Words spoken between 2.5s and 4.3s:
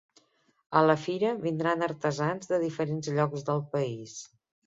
de diferents llocs del país.